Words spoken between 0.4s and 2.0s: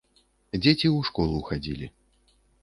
Дзеці ў школу хадзілі.